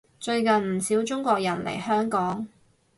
[0.19, 2.47] 最近唔少中國人嚟香港